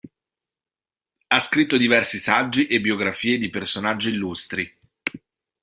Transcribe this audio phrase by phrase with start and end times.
[1.27, 4.79] Ha scritto diversi saggi e biografie di personaggi illustri.